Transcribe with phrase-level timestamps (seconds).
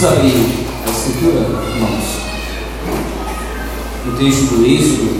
[0.00, 0.32] Vamos abrir
[0.86, 1.40] a escritura,
[1.74, 2.06] irmãos.
[4.06, 5.10] No texto do Êxodo,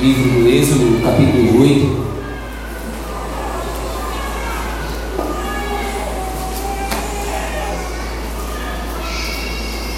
[0.00, 2.08] livro do Êxodo, capítulo 8.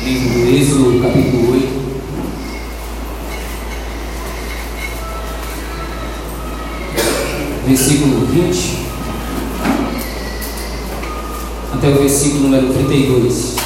[0.04, 1.80] Livro do Êxodo, capítulo 8.
[7.66, 8.69] Versículo 20
[11.90, 13.56] até o versículo número 32.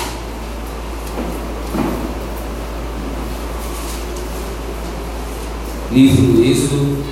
[5.93, 7.05] Livro do Êxodo,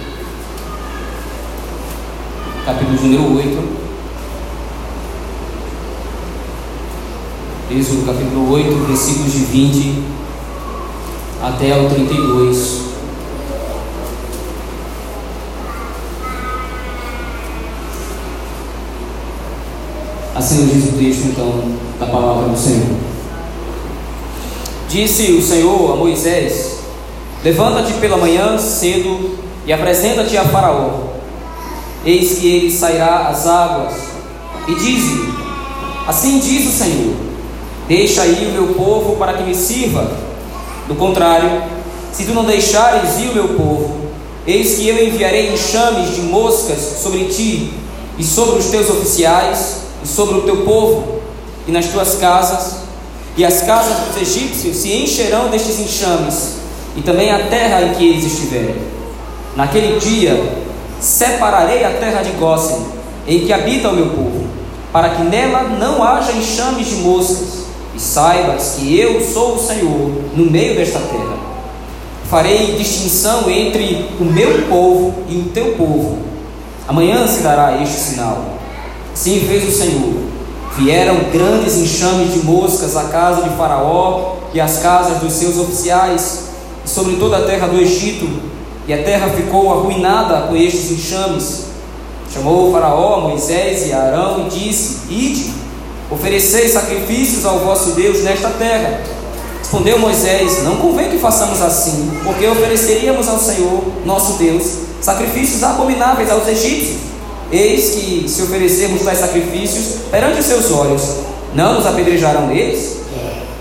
[2.64, 3.82] capítulo número 8.
[7.70, 10.02] Êxodo capítulo 8, versículos de 20
[11.42, 12.81] até o 32.
[20.42, 21.62] Assim diz o texto, então,
[22.00, 22.96] da palavra do Senhor.
[24.88, 26.78] Disse o Senhor a Moisés:
[27.44, 31.12] Levanta-te pela manhã cedo e apresenta-te a Faraó.
[32.04, 33.94] Eis que ele sairá às águas.
[34.66, 35.32] E diz-lhe:
[36.08, 37.14] Assim diz o Senhor:
[37.86, 40.10] Deixa aí o meu povo para que me sirva.
[40.88, 41.62] Do contrário,
[42.12, 44.08] se tu não deixares ir o meu povo,
[44.44, 47.74] eis que eu enviarei enxames de moscas sobre ti
[48.18, 51.20] e sobre os teus oficiais e sobre o teu povo
[51.66, 52.82] e nas tuas casas,
[53.36, 56.56] e as casas dos egípcios se encherão destes enxames,
[56.96, 58.76] e também a terra em que eles estiverem.
[59.56, 60.62] Naquele dia
[61.00, 62.84] separarei a terra de Gósen,
[63.26, 64.46] em que habita o meu povo,
[64.92, 67.62] para que nela não haja enxames de moscas,
[67.94, 71.36] e saibas que eu sou o Senhor no meio desta terra.
[72.28, 76.18] Farei distinção entre o meu povo e o teu povo.
[76.88, 78.58] Amanhã se dará este sinal.
[79.14, 80.14] Sim, fez o Senhor.
[80.76, 86.44] Vieram grandes enxames de moscas à casa de Faraó e às casas dos seus oficiais,
[86.84, 88.28] e sobre toda a terra do Egito,
[88.88, 91.66] e a terra ficou arruinada com estes enxames.
[92.32, 95.52] Chamou o Faraó Moisés e Arão e disse: Ide,
[96.10, 99.02] oferecei sacrifícios ao vosso Deus nesta terra.
[99.58, 104.64] Respondeu Moisés: Não convém que façamos assim, porque ofereceríamos ao Senhor, nosso Deus,
[105.02, 107.12] sacrifícios abomináveis aos egípcios
[107.52, 111.02] Eis que, se oferecermos tais sacrifícios perante os seus olhos,
[111.54, 113.02] não nos apedrejarão eles?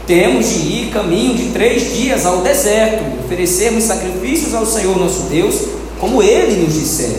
[0.08, 5.56] Temos de ir caminho de três dias ao deserto oferecermos sacrifícios ao Senhor nosso Deus,
[6.00, 7.18] como ele nos disser.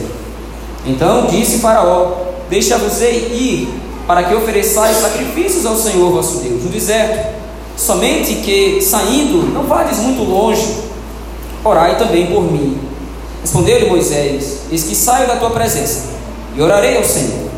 [0.86, 2.12] Então disse Faraó:
[2.48, 3.68] Deixa-vos ir,
[4.06, 7.34] para que ofereçais sacrifícios ao Senhor vosso Deus no deserto.
[7.76, 10.66] Somente que, saindo, não vades muito longe,
[11.62, 12.78] orai também por mim.
[13.42, 16.21] Respondeu-lhe Moisés: Eis que saio da tua presença
[16.54, 17.50] e orarei ao Senhor.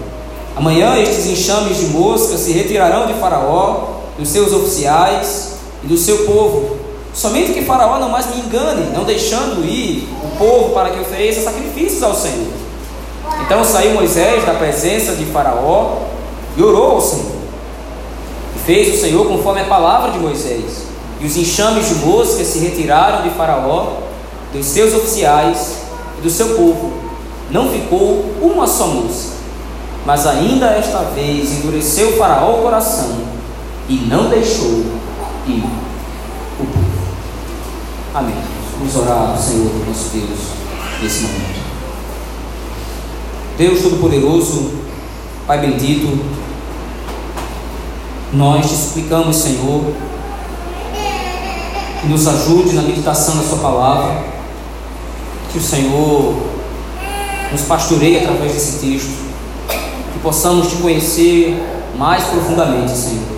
[0.56, 6.18] Amanhã estes enxames de moscas se retirarão de Faraó, dos seus oficiais e do seu
[6.18, 6.76] povo.
[7.12, 11.42] Somente que Faraó não mais me engane, não deixando ir o povo para que ofereça
[11.42, 12.52] sacrifícios ao Senhor.
[13.44, 16.02] Então saiu Moisés da presença de Faraó
[16.56, 17.34] e orou ao Senhor.
[18.54, 20.84] E fez o Senhor conforme a palavra de Moisés.
[21.20, 23.94] E os enxames de moscas se retiraram de Faraó,
[24.52, 25.78] dos seus oficiais
[26.18, 27.03] e do seu povo
[27.54, 29.34] não ficou uma só mosca.
[30.04, 33.16] Mas ainda esta vez endureceu o Faraó o coração
[33.88, 34.84] e não deixou
[35.46, 35.62] ir
[36.60, 36.84] o povo.
[38.12, 38.34] Amém.
[38.76, 40.40] Vamos orar ao Senhor, nosso Deus,
[41.00, 41.64] nesse momento.
[43.56, 44.72] Deus Todo-Poderoso,
[45.46, 46.24] Pai bendito,
[48.32, 49.92] nós te suplicamos, Senhor,
[52.00, 54.24] que nos ajude na meditação da Sua palavra,
[55.52, 56.54] que o Senhor
[57.52, 59.14] nos pastoreie através desse texto,
[60.12, 61.56] que possamos te conhecer
[61.96, 63.34] mais profundamente, Senhor.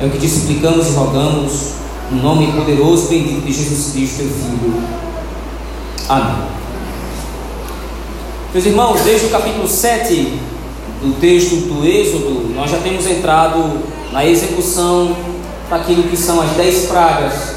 [0.00, 1.72] É o que te suplicamos e rogamos,
[2.10, 4.82] no nome poderoso e bendito de Jesus Cristo, teu Filho.
[6.08, 6.50] Amém.
[8.52, 10.40] Meus irmãos, desde o capítulo 7
[11.02, 13.80] do texto do Êxodo, nós já temos entrado
[14.12, 15.14] na execução
[15.68, 17.54] daquilo que são as dez pragas,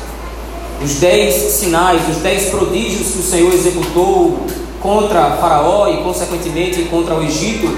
[0.83, 4.45] os dez sinais, os dez prodígios que o Senhor executou
[4.83, 7.73] contra Faraó e, consequentemente, contra o Egito,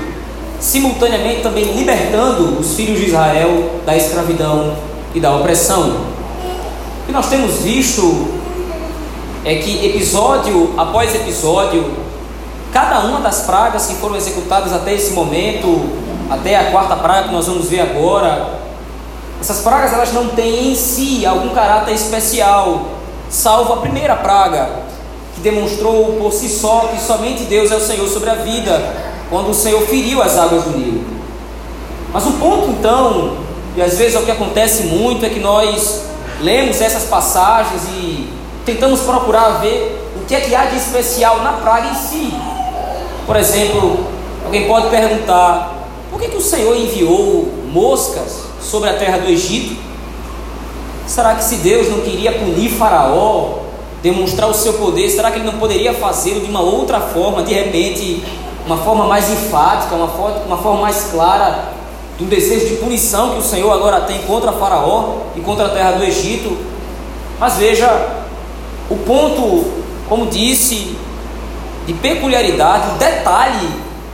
[0.60, 4.76] simultaneamente também libertando os filhos de Israel da escravidão
[5.14, 6.16] e da opressão.
[7.04, 8.28] O que nós temos visto
[9.46, 11.92] é que episódio após episódio,
[12.74, 15.88] cada uma das pragas que foram executadas até esse momento,
[16.32, 18.56] até a quarta praga que nós vamos ver agora,
[19.40, 22.88] essas pragas elas não têm em si algum caráter especial,
[23.30, 24.85] salvo a primeira praga,
[25.36, 28.96] que demonstrou por si só que somente Deus é o Senhor sobre a vida,
[29.30, 31.04] quando o Senhor feriu as águas do Nilo.
[32.14, 33.38] Mas o ponto então,
[33.76, 36.04] e às vezes é o que acontece muito, é que nós
[36.42, 38.30] lemos essas passagens e
[38.66, 42.34] tentamos procurar ver o que é que há de especial na praga em si.
[43.26, 44.06] Por exemplo,
[44.46, 45.76] alguém pode perguntar:
[46.10, 49.76] por que, que o Senhor enviou moscas sobre a terra do Egito?
[51.06, 53.65] Será que se Deus não queria punir Faraó,
[54.06, 57.52] demonstrar o seu poder, será que ele não poderia fazê-lo de uma outra forma, de
[57.52, 58.24] repente,
[58.64, 61.70] uma forma mais enfática, uma forma, uma forma mais clara
[62.16, 65.94] do desejo de punição que o Senhor agora tem contra Faraó e contra a terra
[65.94, 66.56] do Egito?
[67.40, 67.88] Mas veja,
[68.92, 69.66] o ponto,
[70.08, 70.96] como disse,
[71.88, 73.70] de peculiaridade, o detalhe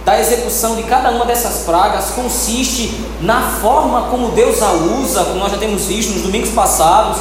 [0.05, 5.35] da execução de cada uma dessas pragas consiste na forma como Deus a usa, como
[5.35, 7.17] nós já temos visto nos domingos passados,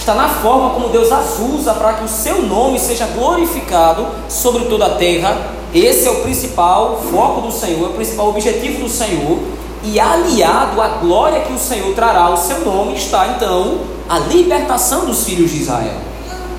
[0.00, 4.64] está na forma como Deus as usa para que o seu nome seja glorificado sobre
[4.64, 5.36] toda a terra.
[5.74, 9.38] Esse é o principal foco do Senhor, é o principal objetivo do Senhor.
[9.84, 15.04] E aliado à glória que o Senhor trará ao seu nome está então a libertação
[15.04, 15.96] dos filhos de Israel.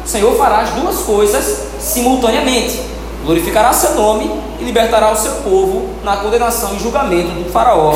[0.03, 2.79] O Senhor fará as duas coisas simultaneamente:
[3.25, 7.95] glorificará seu nome e libertará o seu povo na condenação e julgamento do Faraó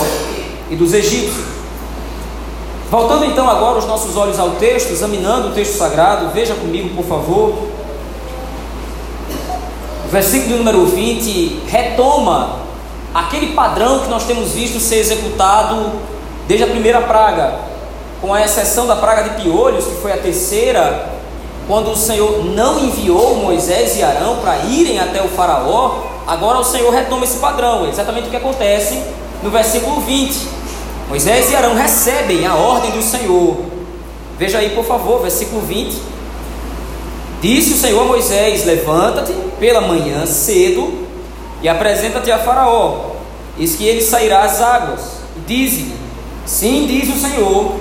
[0.69, 1.54] e dos egípcios.
[2.89, 7.05] Voltando então agora os nossos olhos ao texto, examinando o texto sagrado, veja comigo, por
[7.05, 7.53] favor.
[10.05, 12.59] O versículo número 20 retoma
[13.13, 15.93] aquele padrão que nós temos visto ser executado
[16.47, 17.55] desde a primeira praga,
[18.21, 21.09] com a exceção da praga de piolhos, que foi a terceira,
[21.67, 26.63] quando o Senhor não enviou Moisés e Arão para irem até o Faraó, agora o
[26.63, 29.01] Senhor retoma esse padrão, é exatamente o que acontece
[29.41, 30.64] no versículo 20.
[31.07, 33.57] Moisés e Arão recebem a ordem do Senhor.
[34.37, 35.95] Veja aí, por favor, versículo 20.
[37.41, 41.05] Disse o Senhor a Moisés: Levanta-te pela manhã cedo
[41.61, 43.11] e apresenta-te a Faraó.
[43.57, 45.01] Eis que ele sairá às águas.
[45.37, 45.95] E diz-lhe:
[46.45, 47.73] Sim, diz o Senhor: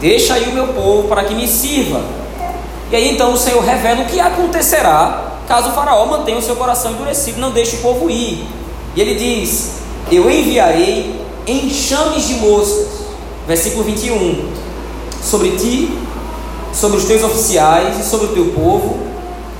[0.00, 2.02] Deixa aí o meu povo para que me sirva.
[2.90, 6.56] E aí então o Senhor revela o que acontecerá caso o Faraó mantenha o seu
[6.56, 8.46] coração endurecido, não deixe o povo ir.
[8.96, 9.78] E ele diz:
[10.10, 12.86] Eu enviarei enxames de moscas.
[13.46, 14.52] Versículo 21.
[15.22, 15.98] Sobre ti,
[16.72, 18.98] sobre os teus oficiais e sobre o teu povo,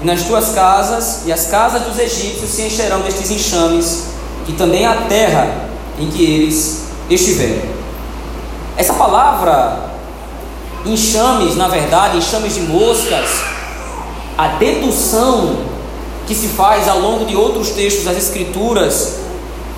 [0.03, 4.05] e nas tuas casas e as casas dos egípcios se encherão destes enxames,
[4.49, 7.63] e também a terra em que eles estiverem.
[8.77, 9.91] Essa palavra
[10.85, 13.31] enxames, na verdade, enxames de moscas,
[14.37, 15.59] a dedução
[16.27, 19.24] que se faz ao longo de outros textos das Escrituras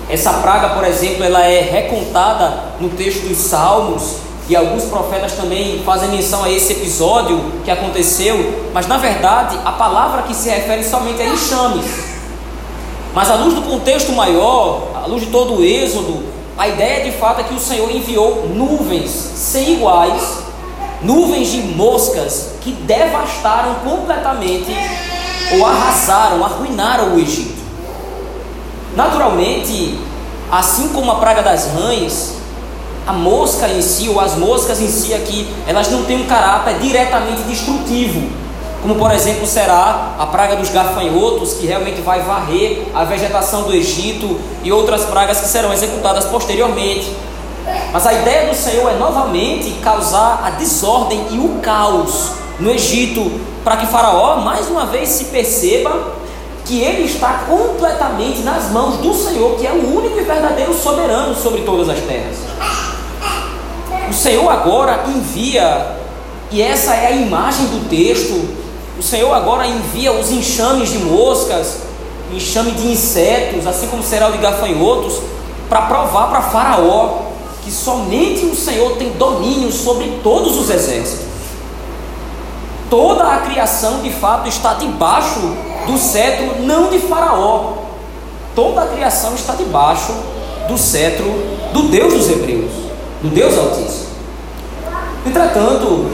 [0.09, 5.81] essa praga, por exemplo, ela é recontada no texto dos Salmos, e alguns profetas também
[5.83, 10.83] fazem menção a esse episódio que aconteceu, mas na verdade a palavra que se refere
[10.85, 11.85] somente a enxames.
[13.13, 16.23] Mas à luz do contexto maior, à luz de todo o êxodo,
[16.57, 20.37] a ideia de fato é que o Senhor enviou nuvens sem iguais,
[21.01, 24.73] nuvens de moscas que devastaram completamente
[25.57, 27.56] ou arrasaram, arruinaram o Egito.
[28.97, 29.95] Naturalmente,
[30.51, 32.33] assim como a praga das rãs,
[33.05, 36.79] a mosca em si, ou as moscas em si aqui, elas não têm um caráter
[36.79, 38.27] diretamente destrutivo,
[38.81, 43.73] como por exemplo será a praga dos gafanhotos, que realmente vai varrer a vegetação do
[43.75, 47.15] Egito, e outras pragas que serão executadas posteriormente.
[47.93, 53.31] Mas a ideia do Senhor é novamente causar a desordem e o caos no Egito,
[53.63, 56.17] para que Faraó mais uma vez se perceba
[56.67, 61.33] que ele está completamente nas mãos do Senhor, que é o único e verdadeiro soberano
[61.33, 62.35] sobre todas as terras.
[64.09, 65.95] O Senhor agora envia,
[66.51, 68.47] e essa é a imagem do texto,
[68.99, 71.77] o Senhor agora envia os enxames de moscas,
[72.33, 75.21] enxame de insetos, assim como será o de gafanhotos,
[75.69, 77.27] para provar para Faraó
[77.63, 81.25] que somente o Senhor tem domínio sobre todos os exércitos.
[82.89, 85.41] Toda a criação de fato está debaixo
[85.87, 87.73] do cetro não de Faraó.
[88.53, 90.13] Toda a criação está debaixo
[90.67, 91.25] do cetro
[91.73, 92.71] do Deus dos Hebreus,
[93.21, 94.07] do Deus Altíssimo.
[95.25, 96.05] Entretanto,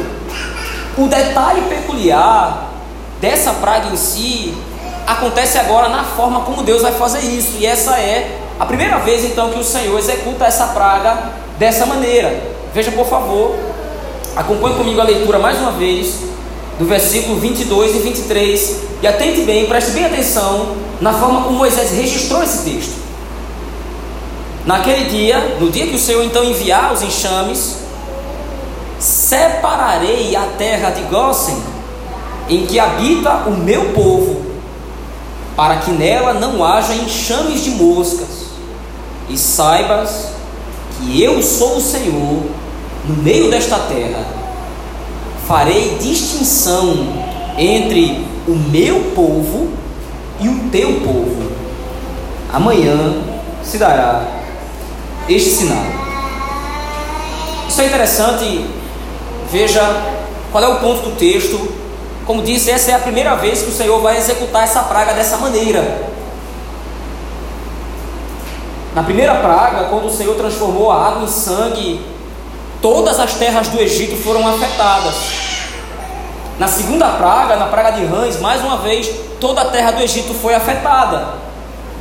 [0.98, 2.70] o detalhe peculiar
[3.20, 4.54] dessa praga em si
[5.08, 9.26] acontece agora na forma como Deus vai fazer isso, e essa é a primeira vez
[9.26, 12.42] então que o Senhor executa essa praga dessa maneira.
[12.74, 13.56] Veja por favor,
[14.36, 16.33] acompanhe comigo a leitura mais uma vez
[16.80, 21.92] do versículo 22 e 23, e atente bem, preste bem atenção na forma como Moisés
[21.92, 22.94] registrou esse texto.
[24.66, 27.76] Naquele dia, no dia que o Senhor então enviar os enxames,
[28.98, 31.62] separarei a terra de Gósen,
[32.50, 34.42] em que habita o meu povo,
[35.56, 38.44] para que nela não haja enxames de moscas,
[39.30, 40.30] e saibas
[40.98, 42.44] que eu sou o Senhor
[43.06, 44.26] no meio desta terra,
[45.48, 47.08] farei distinção
[47.58, 49.70] entre o meu povo
[50.40, 51.52] e o teu povo.
[52.52, 53.22] Amanhã
[53.64, 54.26] se dará
[55.28, 55.84] este sinal.
[57.68, 58.66] Isso é interessante.
[59.52, 59.82] Veja
[60.52, 61.60] qual é o ponto do texto.
[62.26, 65.38] Como disse, essa é a primeira vez que o Senhor vai executar essa praga dessa
[65.38, 66.12] maneira.
[68.96, 72.02] Na primeira praga, quando o Senhor transformou a água em sangue,
[72.84, 75.16] todas as terras do Egito foram afetadas.
[76.60, 79.10] Na segunda praga, na praga de rãs, mais uma vez,
[79.40, 81.30] toda a terra do Egito foi afetada.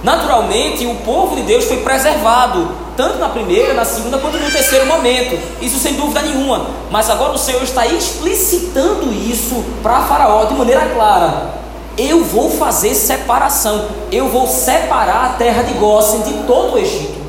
[0.02, 4.84] Naturalmente, o povo de Deus foi preservado, tanto na primeira, na segunda, quanto no terceiro
[4.86, 5.38] momento.
[5.62, 6.66] Isso sem dúvida nenhuma.
[6.90, 11.62] Mas agora o Senhor está explicitando isso para Faraó de maneira clara.
[11.96, 13.86] Eu vou fazer separação.
[14.10, 17.20] Eu vou separar a terra de Gósen de todo o Egito,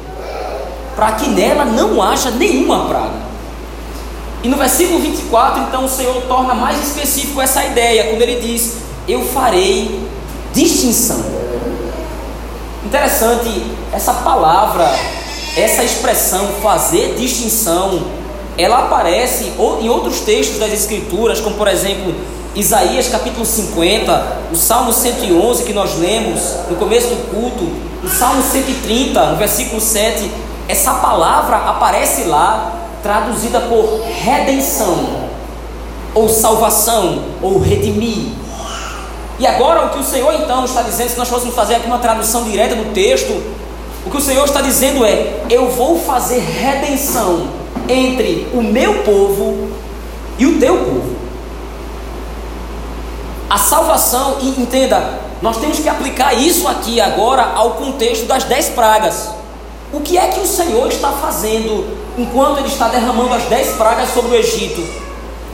[0.95, 3.22] para que nela não haja nenhuma praga.
[4.43, 8.73] E no versículo 24, então o Senhor torna mais específico essa ideia, quando ele diz:
[9.07, 10.05] Eu farei
[10.53, 11.23] distinção.
[12.85, 14.93] Interessante, essa palavra,
[15.55, 18.03] essa expressão fazer distinção,
[18.57, 22.13] ela aparece em outros textos das Escrituras, como por exemplo
[22.53, 27.63] Isaías capítulo 50, o Salmo 111 que nós lemos no começo do culto,
[28.03, 30.29] o Salmo 130, no versículo 7.
[30.67, 35.27] Essa palavra aparece lá traduzida por redenção,
[36.15, 38.29] ou salvação, ou redimir.
[39.37, 41.99] E agora o que o Senhor então está dizendo, se nós fôssemos fazer aqui uma
[41.99, 43.43] tradução direta do texto,
[44.05, 47.47] o que o Senhor está dizendo é: eu vou fazer redenção
[47.89, 49.69] entre o meu povo
[50.39, 51.15] e o teu povo.
[53.49, 58.69] A salvação, e entenda, nós temos que aplicar isso aqui agora ao contexto das dez
[58.69, 59.29] pragas.
[59.91, 64.13] O que é que o Senhor está fazendo enquanto Ele está derramando as dez pragas
[64.13, 64.83] sobre o Egito?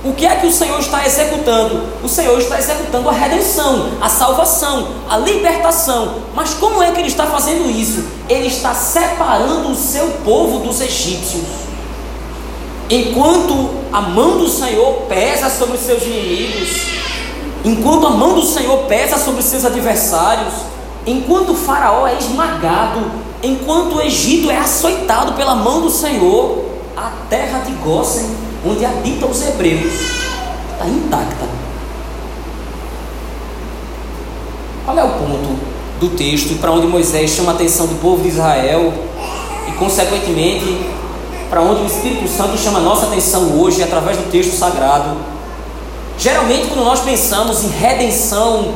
[0.04, 1.84] O que é que o Senhor está executando?
[2.02, 6.16] O Senhor está executando a redenção, a salvação, a libertação.
[6.34, 8.06] Mas como é que Ele está fazendo isso?
[8.30, 11.44] Ele está separando o seu povo dos egípcios.
[12.90, 16.70] Enquanto a mão do Senhor pesa sobre os seus inimigos,
[17.66, 20.54] enquanto a mão do Senhor pesa sobre os seus adversários,
[21.06, 23.02] enquanto Faraó é esmagado
[23.42, 26.66] Enquanto o Egito é açoitado pela mão do Senhor,
[26.96, 28.30] a terra de Gósen,
[28.66, 29.94] onde habitam os hebreus,
[30.74, 31.48] está intacta.
[34.84, 35.60] Qual é o ponto
[36.00, 38.94] do texto para onde Moisés chama a atenção do povo de Israel
[39.68, 40.86] e, consequentemente,
[41.50, 45.16] para onde o Espírito Santo chama a nossa atenção hoje através do texto sagrado?
[46.18, 48.74] Geralmente, quando nós pensamos em redenção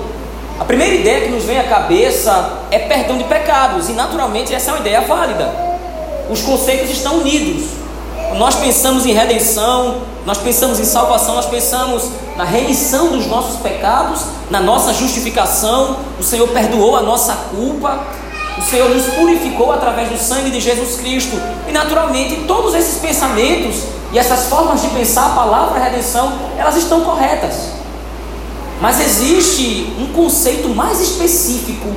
[0.60, 4.72] a primeira ideia que nos vem à cabeça é perdão de pecados, e naturalmente essa
[4.72, 5.52] é uma ideia válida.
[6.30, 7.66] Os conceitos estão unidos.
[8.38, 14.22] Nós pensamos em redenção, nós pensamos em salvação, nós pensamos na remissão dos nossos pecados,
[14.50, 15.98] na nossa justificação.
[16.20, 18.00] O Senhor perdoou a nossa culpa,
[18.58, 21.36] o Senhor nos purificou através do sangue de Jesus Cristo.
[21.68, 27.02] E naturalmente, todos esses pensamentos e essas formas de pensar a palavra redenção, elas estão
[27.02, 27.83] corretas.
[28.84, 31.88] Mas existe um conceito mais específico,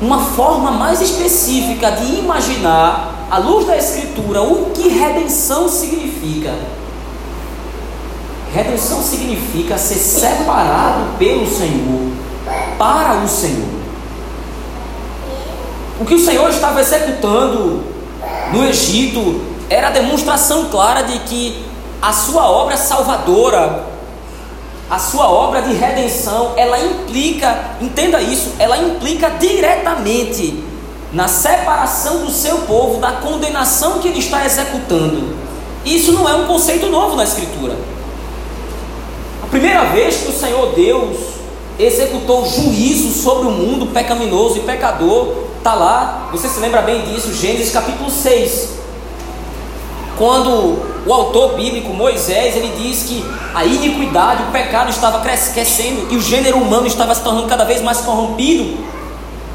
[0.00, 6.54] uma forma mais específica de imaginar, à luz da Escritura, o que redenção significa.
[8.54, 12.12] Redenção significa ser separado pelo Senhor,
[12.78, 13.68] para o Senhor.
[16.00, 17.82] O que o Senhor estava executando
[18.54, 19.38] no Egito
[19.68, 21.62] era a demonstração clara de que
[22.00, 23.92] a sua obra salvadora
[24.94, 30.62] a sua obra de redenção, ela implica, entenda isso, ela implica diretamente
[31.12, 35.34] na separação do seu povo da condenação que ele está executando.
[35.84, 37.76] Isso não é um conceito novo na Escritura.
[39.42, 41.16] A primeira vez que o Senhor Deus
[41.76, 47.34] executou juízo sobre o mundo pecaminoso e pecador, está lá, você se lembra bem disso,
[47.34, 48.83] Gênesis capítulo 6.
[50.16, 56.16] Quando o autor bíblico Moisés, ele diz que a iniquidade, o pecado estava crescendo e
[56.16, 58.76] o gênero humano estava se tornando cada vez mais corrompido.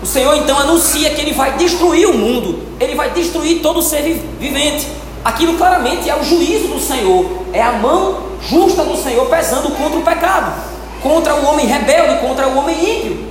[0.02, 4.02] O Senhor então anuncia que ele vai destruir o mundo, ele vai destruir todo ser
[4.40, 4.88] vivente.
[5.24, 10.00] Aquilo claramente é o juízo do Senhor, é a mão justa do Senhor pesando contra
[10.00, 10.54] o pecado,
[11.02, 13.30] contra o homem rebelde, contra o homem ímpio.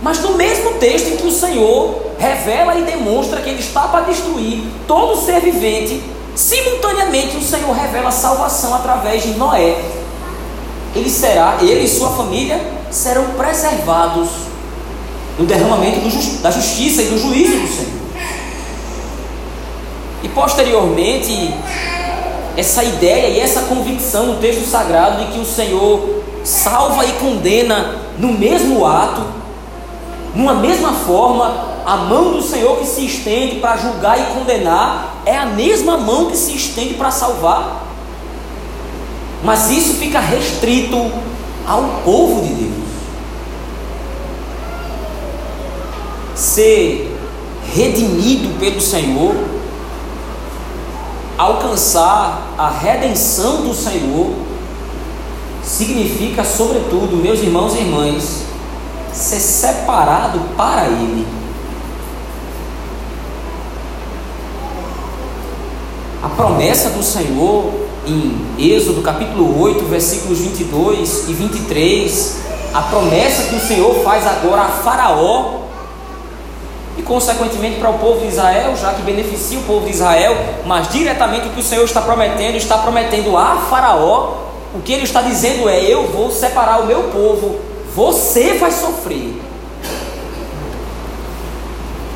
[0.00, 4.06] Mas no mesmo texto em que o Senhor revela e demonstra que ele está para
[4.06, 6.02] destruir todo ser vivente,
[6.34, 9.82] Simultaneamente, o Senhor revela a salvação através de Noé.
[10.94, 12.60] Ele será, ele e sua família
[12.90, 14.28] serão preservados
[15.38, 18.04] no derramamento do, da justiça e do juízo do Senhor.
[20.22, 21.54] E posteriormente,
[22.56, 27.96] essa ideia e essa convicção no texto sagrado de que o Senhor salva e condena
[28.18, 29.22] no mesmo ato,
[30.34, 35.36] numa mesma forma, a mão do Senhor que se estende para julgar e condenar é
[35.36, 37.84] a mesma mão que se estende para salvar.
[39.42, 40.96] Mas isso fica restrito
[41.66, 42.84] ao povo de Deus.
[46.34, 47.14] Ser
[47.74, 49.34] redimido pelo Senhor,
[51.36, 54.32] alcançar a redenção do Senhor,
[55.62, 58.44] significa, sobretudo, meus irmãos e irmãs,
[59.12, 61.43] ser separado para Ele.
[66.24, 67.70] A promessa do Senhor
[68.06, 72.36] em Êxodo capítulo 8, versículos 22 e 23,
[72.72, 75.64] a promessa que o Senhor faz agora a Faraó
[76.96, 80.88] e, consequentemente, para o povo de Israel, já que beneficia o povo de Israel, mas
[80.88, 85.20] diretamente o que o Senhor está prometendo, está prometendo a Faraó, o que ele está
[85.20, 87.60] dizendo é: Eu vou separar o meu povo,
[87.94, 89.42] você vai sofrer.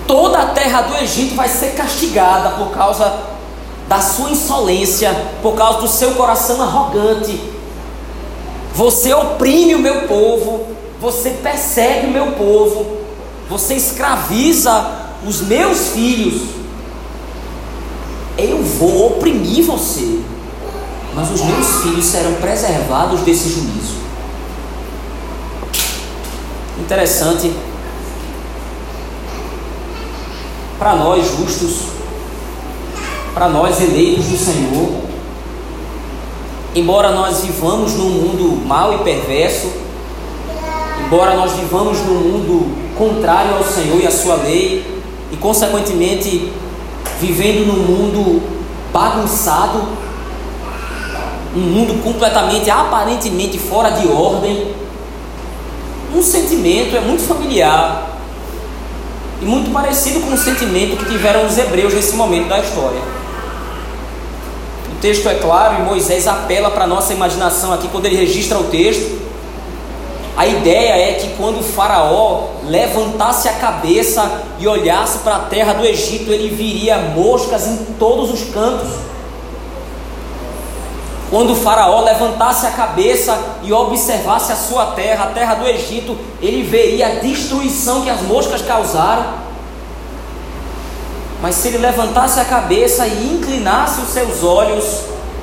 [0.07, 3.37] Toda a terra do Egito vai ser castigada por causa
[3.89, 7.41] da sua insolência, por causa do seu coração arrogante.
[8.75, 10.67] Você oprime o meu povo,
[11.01, 12.99] você persegue o meu povo,
[13.49, 14.87] você escraviza
[15.27, 16.43] os meus filhos.
[18.37, 20.21] Eu vou oprimir você,
[21.15, 23.97] mas os meus filhos serão preservados desse juízo.
[26.79, 27.53] Interessante.
[30.79, 31.98] Para nós justos,
[33.39, 34.91] para nós eleitos do Senhor.
[36.75, 39.71] Embora nós vivamos num mundo mau e perverso,
[41.07, 44.85] embora nós vivamos num mundo contrário ao Senhor e à sua lei,
[45.31, 46.53] e consequentemente
[47.21, 48.43] vivendo num mundo
[48.93, 49.87] bagunçado,
[51.55, 54.75] um mundo completamente, aparentemente fora de ordem,
[56.13, 58.19] um sentimento é muito familiar
[59.41, 63.18] e muito parecido com o sentimento que tiveram os hebreus nesse momento da história.
[64.99, 68.59] O texto é claro e Moisés apela para a nossa imaginação aqui quando ele registra
[68.59, 69.17] o texto.
[70.37, 75.75] A ideia é que quando o Faraó levantasse a cabeça e olhasse para a terra
[75.75, 78.89] do Egito, ele viria moscas em todos os cantos.
[81.31, 86.19] Quando o Faraó levantasse a cabeça e observasse a sua terra, a terra do Egito,
[86.43, 89.47] ele veria a destruição que as moscas causaram.
[91.41, 95.03] Mas se ele levantasse a cabeça e inclinasse os seus olhos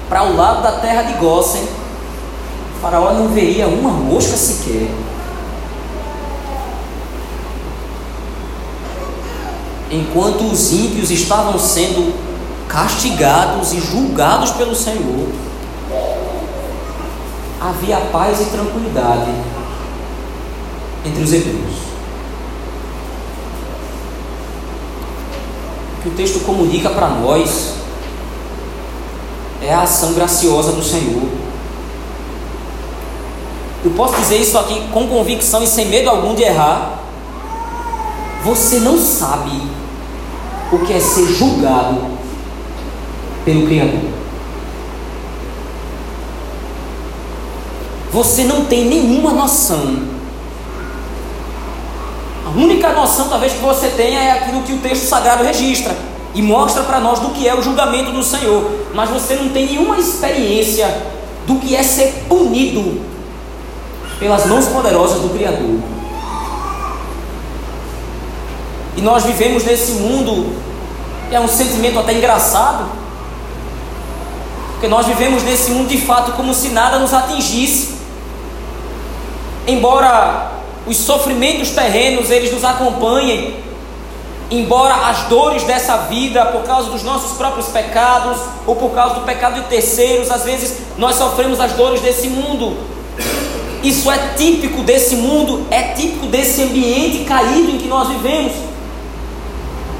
[0.10, 4.90] para o lado da terra de Gósen, o faraó não veria uma mosca sequer.
[9.90, 12.14] Enquanto os ímpios estavam sendo
[12.68, 15.30] castigados e julgados pelo Senhor,
[17.62, 19.32] havia paz e tranquilidade
[21.06, 21.95] entre os hebreus.
[26.06, 27.74] Que o texto comunica para nós
[29.60, 31.24] é a ação graciosa do Senhor.
[33.84, 37.00] Eu posso dizer isso aqui com convicção e sem medo algum de errar.
[38.44, 39.60] Você não sabe
[40.72, 41.98] o que é ser julgado
[43.44, 44.12] pelo Criador.
[48.12, 50.15] Você não tem nenhuma noção
[52.46, 55.96] a única noção, talvez, que você tenha é aquilo que o texto sagrado registra
[56.36, 59.66] e mostra para nós do que é o julgamento do Senhor, mas você não tem
[59.66, 60.88] nenhuma experiência
[61.48, 63.02] do que é ser punido
[64.20, 65.80] pelas mãos poderosas do Criador.
[68.96, 70.56] E nós vivemos nesse mundo
[71.32, 72.86] é um sentimento até engraçado,
[74.74, 77.96] porque nós vivemos nesse mundo de fato como se nada nos atingisse.
[79.68, 80.55] Embora
[80.88, 83.56] os sofrimentos terrenos eles nos acompanhem,
[84.52, 89.22] embora as dores dessa vida, por causa dos nossos próprios pecados ou por causa do
[89.22, 92.78] pecado de terceiros, às vezes nós sofremos as dores desse mundo.
[93.84, 98.54] Isso é típico desse mundo, é típico desse ambiente caído em que nós vivemos.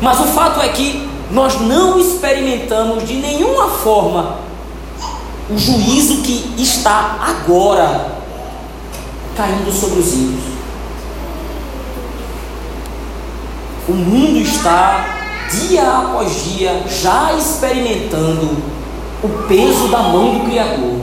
[0.02, 4.38] Mas o fato é que nós não experimentamos de nenhuma forma
[5.50, 8.16] o juízo que está agora
[9.36, 10.55] caindo sobre os ímpios.
[13.88, 15.06] O mundo está,
[15.52, 18.58] dia após dia, já experimentando
[19.24, 21.02] o peso da mão do Criador.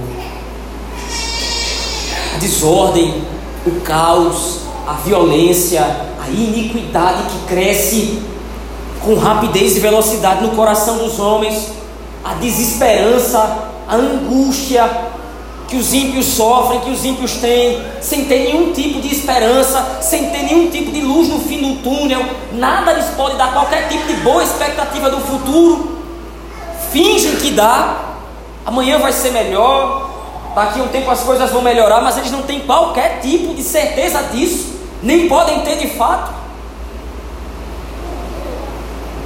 [2.34, 3.22] A desordem,
[3.64, 5.82] o caos, a violência,
[6.20, 8.22] a iniquidade que cresce
[9.04, 11.82] com rapidez e velocidade no coração dos homens
[12.24, 14.88] a desesperança, a angústia
[15.72, 20.28] que os ímpios sofrem, que os ímpios têm, sem ter nenhum tipo de esperança, sem
[20.28, 24.06] ter nenhum tipo de luz no fim do túnel, nada lhes pode dar qualquer tipo
[24.06, 25.96] de boa expectativa do futuro.
[26.92, 28.16] Fingem que dá,
[28.66, 30.10] amanhã vai ser melhor,
[30.54, 33.62] daqui a um tempo as coisas vão melhorar, mas eles não têm qualquer tipo de
[33.62, 36.41] certeza disso, nem podem ter de fato.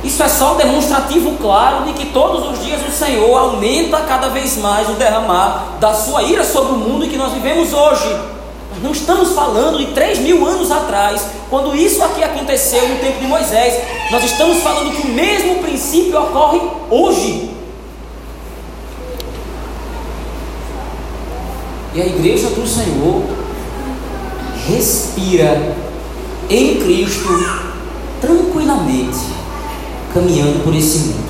[0.07, 4.29] Isso é só um demonstrativo claro de que todos os dias o Senhor aumenta cada
[4.29, 8.09] vez mais o derramar da sua ira sobre o mundo em que nós vivemos hoje.
[8.71, 13.19] Nós não estamos falando de três mil anos atrás, quando isso aqui aconteceu no tempo
[13.19, 13.83] de Moisés.
[14.13, 17.51] Nós estamos falando que o mesmo princípio ocorre hoje.
[21.95, 23.25] E a igreja do Senhor
[24.69, 25.75] respira
[26.49, 27.29] em Cristo
[28.21, 29.36] tranquilamente
[30.17, 31.27] caminhando por esse mundo.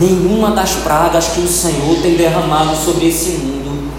[0.00, 3.92] Nenhuma das pragas que o Senhor tem derramado sobre esse mundo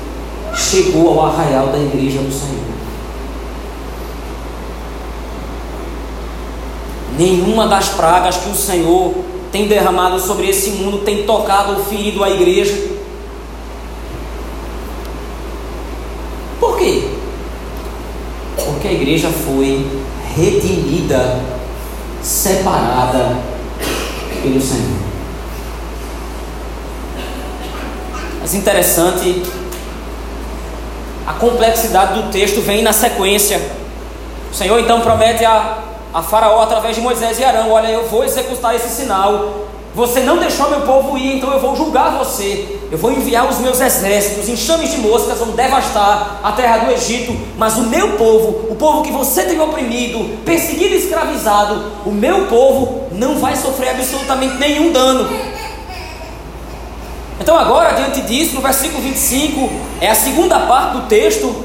[0.56, 2.66] chegou ao arraial da igreja do Senhor.
[7.18, 9.14] Nenhuma das pragas que o Senhor
[9.52, 12.76] tem derramado sobre esse mundo tem tocado ou ferido a igreja.
[16.60, 17.10] Por quê?
[18.58, 19.86] Porque a igreja foi
[20.36, 21.56] redimida
[22.26, 23.38] separada
[24.42, 25.06] pelo Senhor.
[28.42, 29.44] Mas interessante,
[31.28, 33.62] a complexidade do texto vem na sequência.
[34.52, 35.84] O Senhor então promete a,
[36.14, 40.38] a Faraó através de Moisés e Arão: Olha, eu vou executar esse sinal você não
[40.38, 42.80] deixou meu povo ir, então eu vou julgar você.
[42.92, 47.34] Eu vou enviar os meus exércitos, enxames de moscas vão devastar a terra do Egito.
[47.58, 52.48] Mas o meu povo, o povo que você tem oprimido, perseguido e escravizado, o meu
[52.48, 55.30] povo não vai sofrer absolutamente nenhum dano.
[57.40, 59.70] Então, agora, diante disso, no versículo 25,
[60.02, 61.56] é a segunda parte do texto.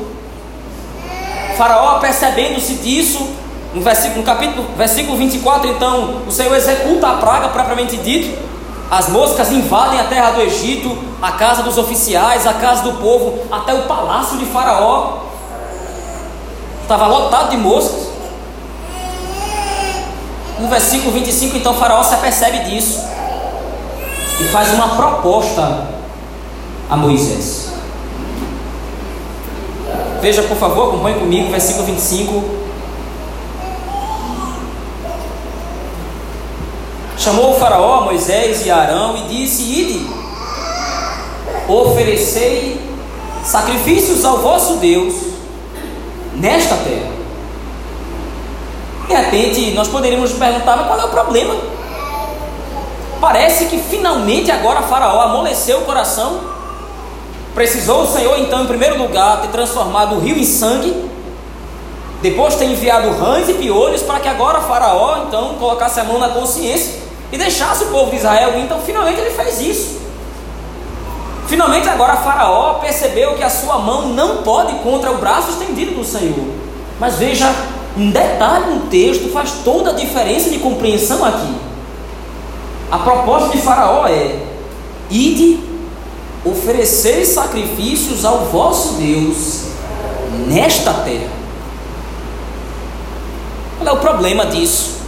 [1.57, 3.29] Faraó, percebendo-se disso,
[3.75, 8.51] no versículo, no capítulo, versículo 24, então, o Senhor executa a praga propriamente dito.
[8.91, 13.39] As moscas invadem a terra do Egito, a casa dos oficiais, a casa do povo,
[13.53, 15.19] até o palácio de Faraó.
[16.83, 18.09] Estava lotado de moscas.
[20.59, 23.01] No versículo 25, então, Faraó se apercebe disso
[24.41, 25.87] e faz uma proposta
[26.91, 27.69] a Moisés.
[30.21, 32.61] Veja, por favor, acompanhe comigo, versículo 25.
[37.21, 40.07] Chamou o Faraó, Moisés e Arão e disse: Ide,
[41.69, 42.81] oferecei
[43.45, 45.15] sacrifícios ao vosso Deus
[46.37, 47.11] nesta terra.
[49.07, 51.55] De repente, nós poderíamos perguntar: mas qual é o problema?
[53.21, 56.41] Parece que finalmente agora Faraó amoleceu o coração.
[57.55, 61.11] Precisou o Senhor, então, em primeiro lugar, ter transformado o rio em sangue
[62.23, 66.29] depois ter enviado rãs e piolhos para que agora Faraó então colocasse a mão na
[66.29, 68.59] consciência e deixasse o povo de Israel.
[68.59, 70.01] Então, finalmente ele fez isso.
[71.47, 76.05] Finalmente, agora Faraó percebeu que a sua mão não pode contra o braço estendido do
[76.05, 76.47] Senhor.
[76.99, 77.53] Mas veja,
[77.97, 81.53] um detalhe no texto faz toda a diferença de compreensão aqui.
[82.91, 84.37] A proposta de Faraó é:
[85.11, 85.59] ide
[86.45, 89.65] oferecer sacrifícios ao vosso Deus
[90.47, 91.31] nesta terra.
[93.79, 95.00] Qual é o problema disso?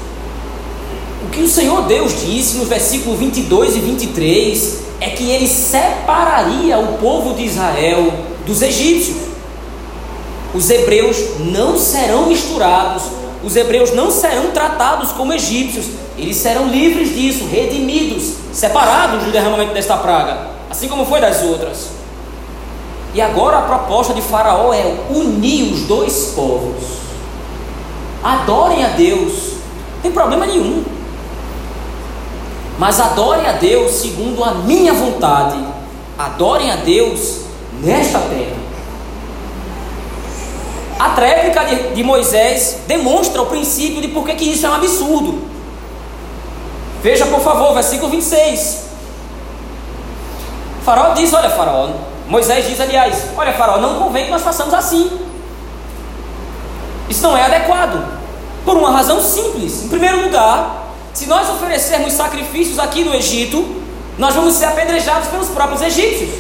[1.23, 6.79] O que o Senhor Deus disse no versículo 22 e 23 é que ele separaria
[6.79, 8.13] o povo de Israel
[8.45, 9.19] dos egípcios.
[10.53, 13.05] Os hebreus não serão misturados,
[13.43, 15.87] os hebreus não serão tratados como egípcios,
[16.19, 21.89] eles serão livres disso, redimidos, separados do derramamento desta praga, assim como foi das outras.
[23.15, 26.85] E agora a proposta de Faraó é unir os dois povos.
[28.23, 29.53] Adorem a Deus,
[29.95, 30.85] não tem problema nenhum
[32.83, 35.57] mas adorem a Deus segundo a minha vontade.
[36.18, 37.42] Adorem a Deus
[37.81, 38.57] nesta terra.
[40.99, 45.42] A tréplica de, de, Moisés demonstra o princípio de por que isso é um absurdo.
[47.05, 48.87] Veja, por favor, versículo 26.
[50.85, 51.88] Faraó diz: Olha, Faraó,
[52.27, 55.21] Moisés diz, aliás, olha, Faraó, não convém que nós façamos assim.
[57.09, 58.05] Isso não é adequado.
[58.64, 59.85] Por uma razão simples.
[59.85, 60.83] Em primeiro lugar,
[61.14, 63.83] se nós oferecermos sacrifícios aqui no Egito,
[64.18, 66.31] nós vamos ser apedrejados pelos próprios egípcios.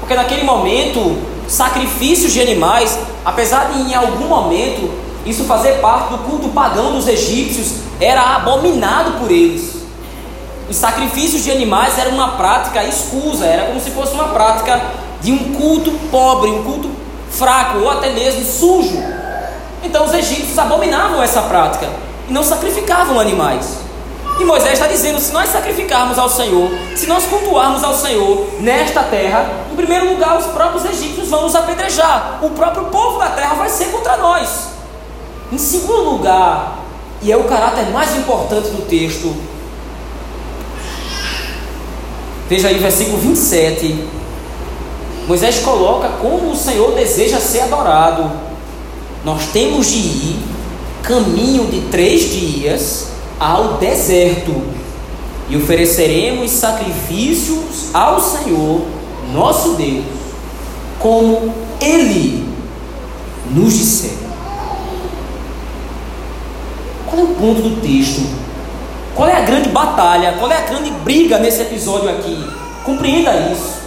[0.00, 1.16] Porque naquele momento,
[1.48, 4.90] sacrifícios de animais, apesar de em algum momento
[5.24, 9.76] isso fazer parte do culto pagão dos egípcios, era abominado por eles.
[10.68, 14.80] Os sacrifícios de animais eram uma prática escusa, era como se fosse uma prática
[15.20, 16.90] de um culto pobre, um culto
[17.30, 19.02] fraco ou até mesmo sujo.
[19.82, 21.88] Então os egípcios abominavam essa prática
[22.28, 23.89] e não sacrificavam animais.
[24.40, 29.02] E Moisés está dizendo: se nós sacrificarmos ao Senhor, se nós cultuarmos ao Senhor nesta
[29.02, 33.54] terra, em primeiro lugar, os próprios egípcios vão nos apedrejar, o próprio povo da terra
[33.54, 34.70] vai ser contra nós.
[35.52, 36.78] Em segundo lugar,
[37.20, 39.36] e é o caráter mais importante do texto,
[42.48, 44.08] veja aí versículo 27.
[45.28, 48.32] Moisés coloca como o Senhor deseja ser adorado.
[49.22, 50.42] Nós temos de ir
[51.02, 54.54] caminho de três dias ao deserto
[55.48, 58.82] e ofereceremos sacrifícios ao Senhor,
[59.32, 60.04] nosso Deus,
[60.98, 62.46] como Ele
[63.50, 64.12] nos disser.
[67.06, 68.22] Qual é o ponto do texto?
[69.16, 70.36] Qual é a grande batalha?
[70.38, 72.38] Qual é a grande briga nesse episódio aqui?
[72.84, 73.79] Compreenda isso.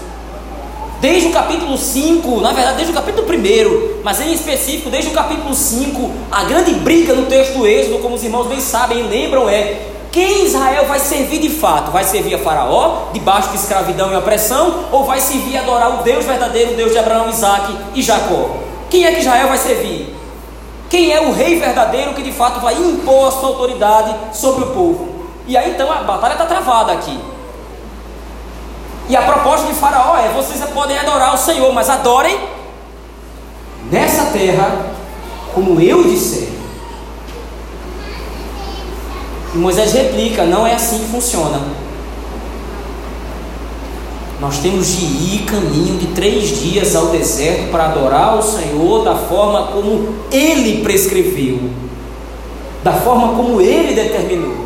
[1.03, 5.13] Desde o capítulo 5, na verdade, desde o capítulo 1, mas em específico, desde o
[5.13, 9.01] capítulo 5, a grande briga no texto do Êxodo, como os irmãos bem sabem e
[9.01, 9.81] lembram, é
[10.13, 11.91] quem Israel vai servir de fato?
[11.91, 16.03] Vai servir a Faraó, debaixo de escravidão e opressão, ou vai servir a adorar o
[16.03, 18.51] Deus verdadeiro, o Deus de Abraão, Isaac e Jacó?
[18.89, 20.15] Quem é que Israel vai servir?
[20.89, 24.67] Quem é o rei verdadeiro que de fato vai impor a sua autoridade sobre o
[24.67, 25.09] povo?
[25.49, 27.32] E aí então a batalha está travada aqui.
[29.09, 32.39] E a proposta de Faraó é: vocês podem adorar o Senhor, mas adorem
[33.91, 34.85] nessa terra
[35.53, 36.47] como eu disser.
[39.53, 41.61] E Moisés replica: não é assim que funciona.
[44.39, 49.15] Nós temos de ir caminho de três dias ao deserto para adorar o Senhor da
[49.15, 51.59] forma como Ele prescreveu,
[52.83, 54.62] da forma como Ele determinou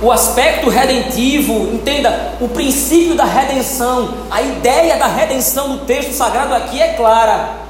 [0.00, 6.54] o aspecto redentivo, entenda, o princípio da redenção, a ideia da redenção do texto sagrado
[6.54, 7.68] aqui é clara.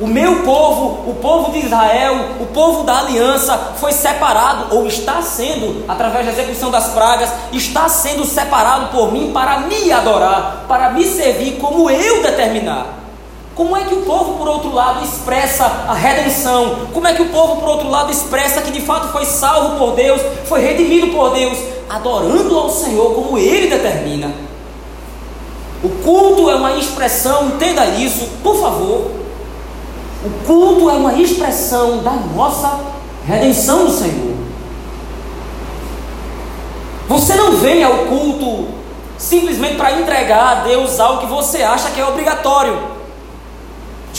[0.00, 5.20] O meu povo, o povo de Israel, o povo da aliança, foi separado, ou está
[5.20, 10.90] sendo, através da execução das pragas, está sendo separado por mim para me adorar, para
[10.90, 12.99] me servir como eu determinar.
[13.60, 16.86] Como é que o povo, por outro lado, expressa a redenção?
[16.94, 19.94] Como é que o povo, por outro lado, expressa que de fato foi salvo por
[19.94, 21.58] Deus, foi redimido por Deus?
[21.86, 24.32] Adorando ao Senhor como Ele determina.
[25.84, 29.10] O culto é uma expressão, entenda isso, por favor.
[30.24, 32.80] O culto é uma expressão da nossa
[33.26, 34.36] redenção do Senhor.
[37.08, 38.68] Você não vem ao culto
[39.18, 42.99] simplesmente para entregar a Deus algo que você acha que é obrigatório.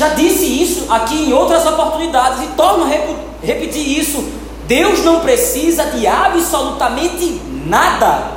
[0.02, 4.32] Já disse isso aqui em outras oportunidades e torno a repetir isso.
[4.66, 8.32] Deus não precisa de absolutamente nada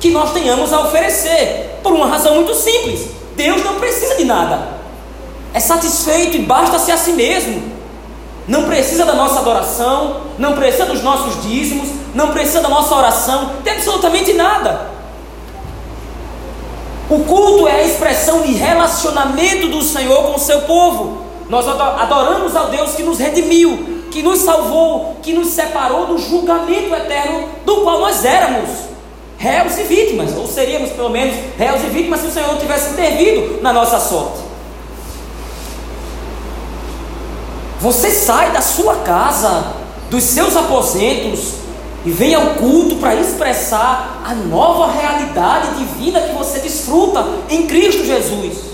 [0.00, 3.06] que nós tenhamos a oferecer, por uma razão muito simples:
[3.36, 4.66] Deus não precisa de nada,
[5.52, 7.70] é satisfeito e basta-se a si mesmo.
[8.48, 13.56] Não precisa da nossa adoração, não precisa dos nossos dízimos, não precisa da nossa oração,
[13.62, 14.88] de absolutamente nada.
[17.10, 21.24] O culto é a expressão de relacionamento do Senhor com o seu povo.
[21.48, 26.94] Nós adoramos ao Deus que nos redimiu, que nos salvou, que nos separou do julgamento
[26.94, 28.68] eterno do qual nós éramos
[29.36, 33.60] réus e vítimas, ou seríamos pelo menos réus e vítimas se o Senhor tivesse intervido
[33.60, 34.38] na nossa sorte.
[37.80, 39.64] Você sai da sua casa,
[40.10, 41.54] dos seus aposentos,
[42.04, 48.04] e vem ao culto para expressar a nova realidade divina que você desfruta em Cristo
[48.04, 48.70] Jesus.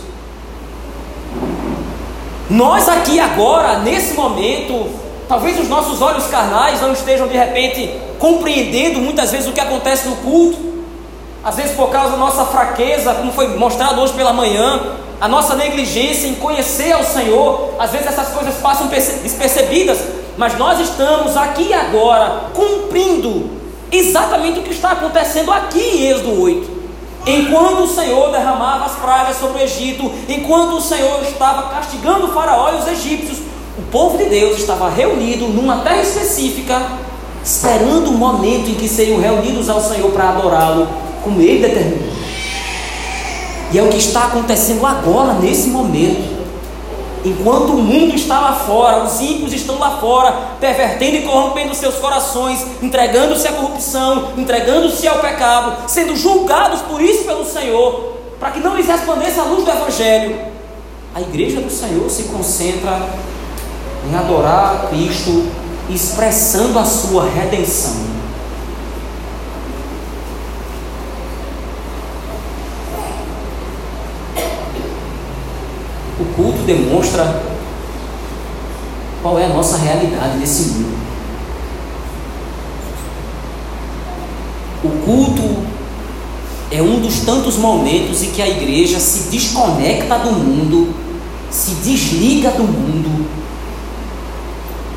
[2.48, 4.88] Nós aqui agora, nesse momento,
[5.28, 10.06] talvez os nossos olhos carnais não estejam de repente compreendendo muitas vezes o que acontece
[10.06, 10.56] no culto,
[11.42, 14.80] às vezes por causa da nossa fraqueza, como foi mostrado hoje pela manhã,
[15.20, 19.98] a nossa negligência em conhecer ao Senhor, às vezes essas coisas passam despercebidas,
[20.36, 23.50] mas nós estamos aqui agora cumprindo
[23.90, 26.76] exatamente o que está acontecendo aqui em Êxodo 8.
[27.26, 32.32] Enquanto o Senhor derramava as pragas sobre o Egito, enquanto o Senhor estava castigando o
[32.32, 33.38] Faraó e os egípcios,
[33.78, 36.80] o povo de Deus estava reunido numa terra específica,
[37.42, 40.88] esperando o momento em que seriam reunidos ao Senhor para adorá-lo,
[41.24, 42.14] como ele determinou.
[43.72, 46.45] E é o que está acontecendo agora, nesse momento.
[47.26, 51.96] Enquanto o mundo está lá fora, os ímpios estão lá fora, pervertendo e corrompendo seus
[51.96, 58.60] corações, entregando-se à corrupção, entregando-se ao pecado, sendo julgados por isso pelo Senhor, para que
[58.60, 60.38] não lhes resplandeça a luz do Evangelho.
[61.12, 62.96] A igreja do Senhor se concentra
[64.08, 65.50] em adorar a Cristo
[65.90, 68.06] expressando a sua redenção.
[76.18, 77.42] O culto demonstra
[79.22, 80.96] qual é a nossa realidade nesse mundo.
[84.84, 85.62] O culto
[86.70, 90.94] é um dos tantos momentos em que a igreja se desconecta do mundo,
[91.50, 93.26] se desliga do mundo,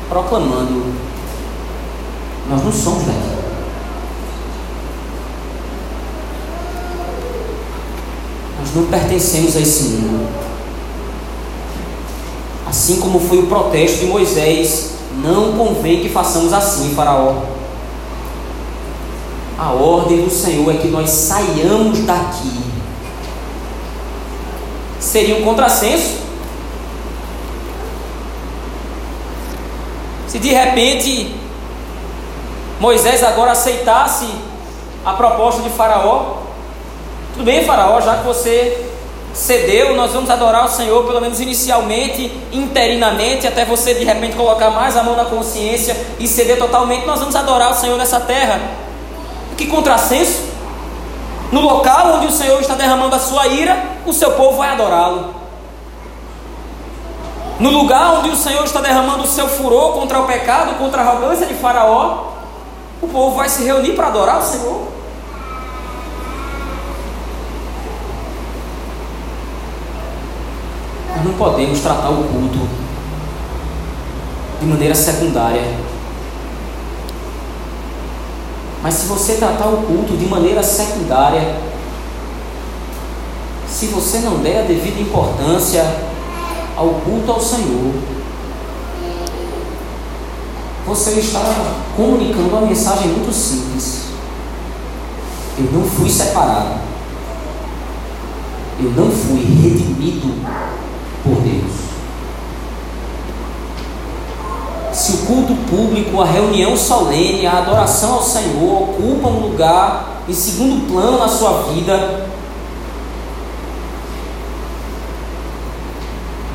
[0.08, 0.92] proclamando:
[2.48, 3.40] Nós não somos daqui.
[8.60, 10.49] Nós não pertencemos a esse mundo.
[12.70, 14.92] Assim como foi o protesto de Moisés,
[15.24, 17.42] não convém que façamos assim, Faraó.
[19.58, 22.62] A ordem do Senhor é que nós saiamos daqui.
[25.00, 26.20] Seria um contrassenso
[30.28, 31.34] se de repente
[32.78, 34.28] Moisés agora aceitasse
[35.04, 36.36] a proposta de Faraó.
[37.32, 38.89] Tudo bem, Faraó, já que você
[39.32, 44.70] cedeu, nós vamos adorar o Senhor, pelo menos inicialmente, interinamente, até você de repente colocar
[44.70, 48.60] mais a mão na consciência e ceder totalmente, nós vamos adorar o Senhor nessa terra.
[49.56, 50.50] Que contrassenso!
[51.52, 55.34] No local onde o Senhor está derramando a sua ira, o seu povo vai adorá-lo.
[57.58, 61.06] No lugar onde o Senhor está derramando o seu furor contra o pecado, contra a
[61.06, 62.30] arrogância de Faraó,
[63.02, 64.99] o povo vai se reunir para adorar o Senhor.
[71.24, 72.68] Não podemos tratar o culto
[74.60, 75.62] de maneira secundária.
[78.82, 81.56] Mas se você tratar o culto de maneira secundária,
[83.68, 85.84] se você não der a devida importância
[86.76, 87.94] ao culto ao Senhor,
[90.86, 91.40] você está
[91.96, 94.04] comunicando uma mensagem muito simples.
[95.58, 96.80] Eu não fui separado.
[98.82, 100.34] Eu não fui redimido
[101.22, 101.90] por Deus.
[104.92, 110.34] se o culto público, a reunião solene, a adoração ao Senhor ocupam um lugar em
[110.34, 112.26] segundo plano na sua vida,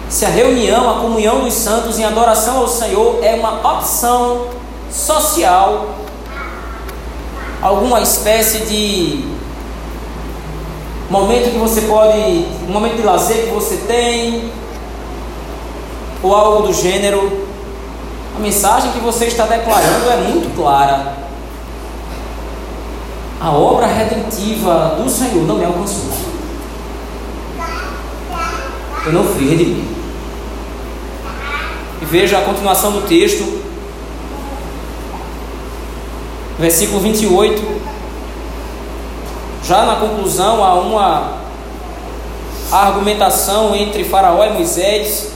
[0.07, 4.47] se a reunião, a comunhão dos santos em adoração ao Senhor é uma opção
[4.91, 5.95] social,
[7.61, 9.34] alguma espécie de
[11.09, 14.49] momento que você pode, um momento de lazer que você tem,
[16.23, 17.45] ou algo do gênero,
[18.35, 21.13] a mensagem que você está declarando é muito clara.
[23.39, 26.09] A obra redentiva do Senhor não me alcançou.
[29.05, 29.95] Eu não fui redimido.
[32.01, 33.61] E veja a continuação do texto,
[36.57, 37.74] versículo 28.
[39.67, 41.33] Já na conclusão, há uma
[42.71, 45.35] argumentação entre Faraó e Moisés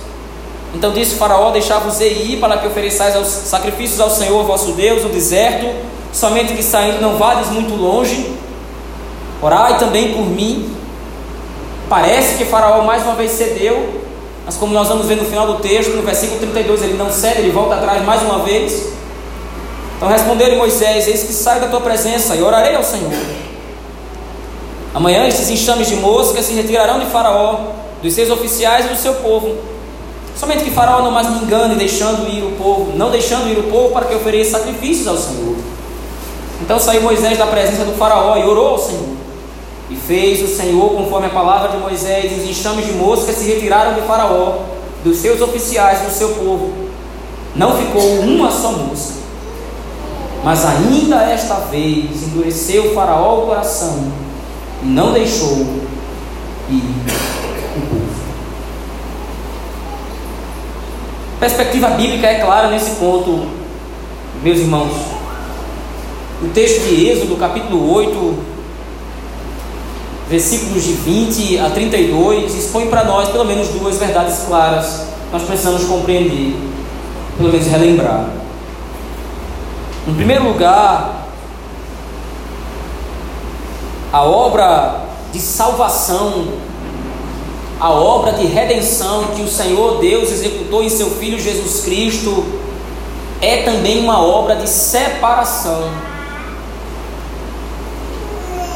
[0.74, 5.10] então disse Faraó: Deixar-vos ir para que ofereçais aos sacrifícios ao Senhor vosso Deus no
[5.10, 5.68] deserto,
[6.14, 8.34] somente que saindo não vades muito longe.
[9.42, 10.76] Orai também por mim.
[11.88, 14.02] Parece que Faraó mais uma vez cedeu,
[14.46, 17.40] mas como nós vamos ver no final do texto, no versículo 32, ele não cede,
[17.40, 18.90] ele volta atrás mais uma vez.
[19.98, 23.12] Então responderam Moisés: Eis que saio da tua presença e orarei ao Senhor.
[24.94, 27.60] Amanhã esses enxames de moscas se retirarão de Faraó,
[28.02, 29.80] dos seus oficiais e do seu povo
[30.40, 33.64] Somente que Faraó não mais me engane, deixando ir o povo, não deixando ir o
[33.64, 35.58] povo para que ofereça sacrifícios ao Senhor.
[36.62, 39.18] Então saiu Moisés da presença do Faraó e orou ao Senhor.
[39.90, 43.44] E fez o Senhor conforme a palavra de Moisés, e os enxames de moscas se
[43.44, 44.60] retiraram de Faraó,
[45.04, 46.72] dos seus oficiais, do seu povo.
[47.54, 49.16] Não ficou uma só mosca.
[50.42, 54.29] Mas ainda esta vez endureceu Faraó o coração e
[54.84, 55.66] não deixou
[56.70, 56.84] ir
[61.40, 63.48] A perspectiva bíblica é clara nesse ponto,
[64.44, 64.92] meus irmãos.
[66.44, 68.38] O texto de Êxodo, capítulo 8,
[70.30, 75.06] versículos de 20 a 32, expõe para nós pelo menos duas verdades claras.
[75.32, 76.58] Nós precisamos compreender,
[77.38, 78.32] pelo menos relembrar.
[80.06, 81.19] Em primeiro lugar,
[84.12, 85.02] a obra
[85.32, 86.48] de salvação
[87.80, 92.44] a obra de redenção que o Senhor Deus executou em seu Filho Jesus Cristo
[93.40, 95.90] é também uma obra de separação.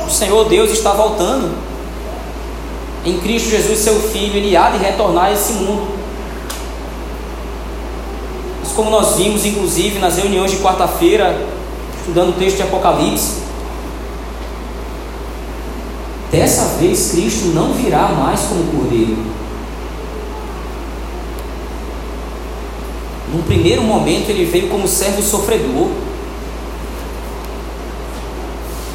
[0.07, 1.53] O Senhor Deus está voltando.
[3.05, 6.01] Em Cristo Jesus, seu Filho, ele há de retornar a esse mundo.
[8.73, 11.45] como nós vimos, inclusive, nas reuniões de quarta-feira,
[11.99, 13.43] estudando o texto de Apocalipse,
[16.34, 19.17] dessa vez Cristo não virá mais como cordeiro.
[23.31, 25.89] Num primeiro momento, ele veio como servo sofredor.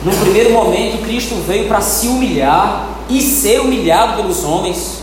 [0.05, 4.99] Num primeiro momento, Cristo veio para se humilhar e ser humilhado pelos homens.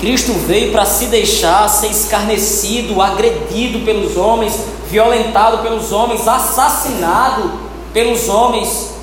[0.00, 4.54] Cristo veio para se deixar ser escarnecido, agredido pelos homens,
[4.90, 7.50] violentado pelos homens, assassinado
[7.92, 8.97] pelos homens.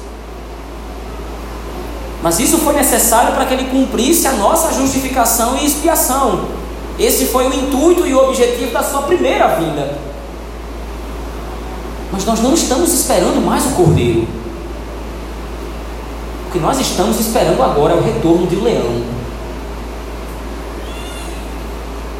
[2.25, 6.45] Mas isso foi necessário para que ele cumprisse a nossa justificação e expiação.
[6.97, 9.95] Esse foi o intuito e o objetivo da sua primeira vinda.
[12.11, 14.27] Mas nós não estamos esperando mais o Cordeiro.
[16.47, 19.03] O que nós estamos esperando agora é o retorno de leão.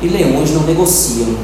[0.04, 1.36] E leões não negociam.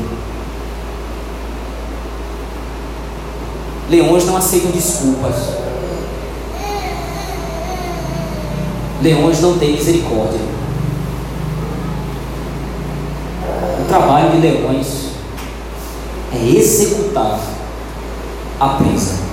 [3.89, 5.60] Leões não aceitam desculpas.
[9.01, 10.39] Leões não têm misericórdia.
[13.81, 15.11] O trabalho de leões
[16.33, 17.39] é executar
[18.59, 19.31] a presa.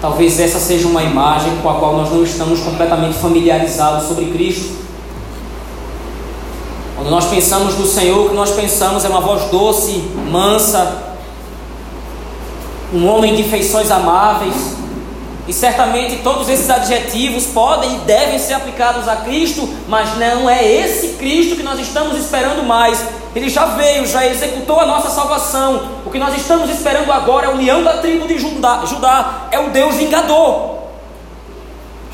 [0.00, 4.84] Talvez essa seja uma imagem com a qual nós não estamos completamente familiarizados sobre Cristo.
[6.94, 11.14] Quando nós pensamos no Senhor, o que nós pensamos é uma voz doce, mansa,
[12.92, 14.54] um homem de feições amáveis,
[15.46, 20.64] e certamente todos esses adjetivos podem e devem ser aplicados a Cristo, mas não é
[20.64, 23.04] esse Cristo que nós estamos esperando mais.
[23.34, 25.88] Ele já veio, já executou a nossa salvação.
[26.06, 29.58] O que nós estamos esperando agora é o leão da tribo de Judá, Judá é
[29.58, 30.72] o Deus vingador.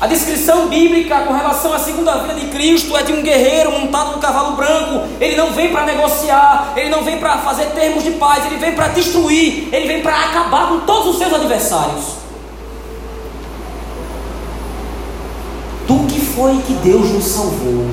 [0.01, 4.13] A descrição bíblica com relação à segunda vinda de Cristo é de um guerreiro montado
[4.13, 5.07] no cavalo branco.
[5.21, 8.73] Ele não vem para negociar, ele não vem para fazer termos de paz, ele vem
[8.73, 12.21] para destruir, ele vem para acabar com todos os seus adversários.
[15.91, 17.85] do que foi que Deus nos salvou,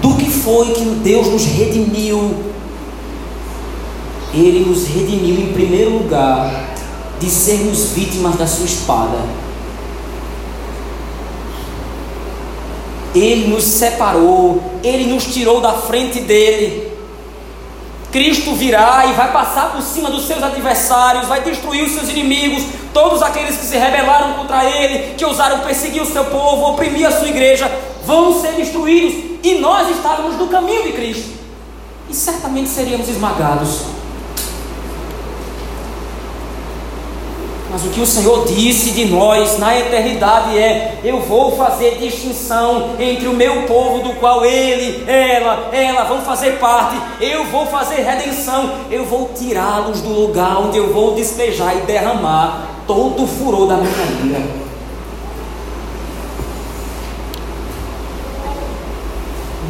[0.00, 2.48] do que foi que Deus nos redimiu.
[4.32, 6.74] Ele nos redimiu em primeiro lugar
[7.18, 9.18] de sermos vítimas da sua espada.
[13.14, 16.92] Ele nos separou, ele nos tirou da frente dele.
[18.12, 22.62] Cristo virá e vai passar por cima dos seus adversários, vai destruir os seus inimigos,
[22.92, 27.12] todos aqueles que se rebelaram contra ele, que ousaram perseguir o seu povo, oprimir a
[27.12, 27.70] sua igreja,
[28.04, 29.38] vão ser destruídos.
[29.42, 31.30] E nós estávamos no caminho de Cristo,
[32.08, 33.98] e certamente seríamos esmagados.
[37.70, 42.96] Mas o que o Senhor disse de nós na eternidade é: Eu vou fazer distinção
[42.98, 46.96] entre o meu povo, do qual ele, ela, ela vão fazer parte.
[47.20, 48.70] Eu vou fazer redenção.
[48.90, 53.76] Eu vou tirá-los do lugar onde eu vou despejar e derramar todo o furor da
[53.76, 53.90] minha
[54.26, 54.44] ira.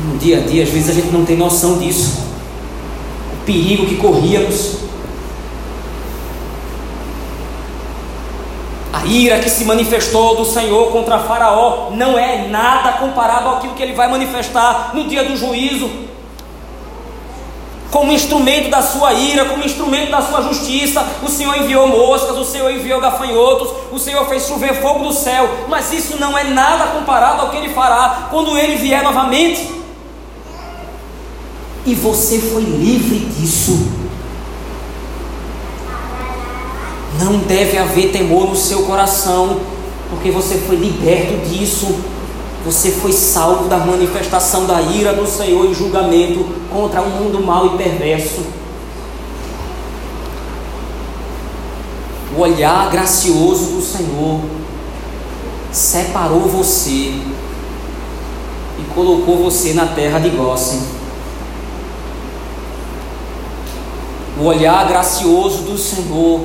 [0.07, 2.23] No dia a dia, às vezes a gente não tem noção disso.
[3.35, 4.79] O perigo que corríamos
[8.93, 13.83] A ira que se manifestou do Senhor contra Faraó não é nada comparado àquilo que
[13.83, 16.08] ele vai manifestar no dia do juízo.
[17.91, 22.45] Como instrumento da sua ira, como instrumento da sua justiça, o Senhor enviou moscas, o
[22.45, 26.89] Senhor enviou gafanhotos, o Senhor fez chover fogo do céu, mas isso não é nada
[26.89, 29.79] comparado ao que ele fará quando ele vier novamente.
[31.87, 33.89] E você foi livre disso.
[37.19, 39.61] Não deve haver temor no seu coração,
[40.11, 41.99] porque você foi liberto disso.
[42.65, 47.67] Você foi salvo da manifestação da ira do Senhor em julgamento contra um mundo mau
[47.67, 48.43] e perverso.
[52.37, 54.41] O olhar gracioso do Senhor
[55.73, 57.15] separou você
[58.79, 60.81] e colocou você na terra de Gósen.
[64.41, 66.41] O olhar gracioso do Senhor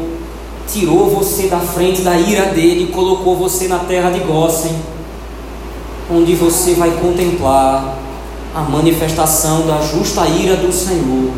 [0.68, 4.76] tirou você da frente da ira dele e colocou você na terra de Gósen,
[6.14, 7.96] onde você vai contemplar
[8.56, 11.32] a manifestação da justa ira do Senhor,